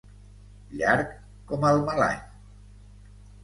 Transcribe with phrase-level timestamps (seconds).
[0.79, 1.11] Llarg
[1.53, 2.27] com el mal any.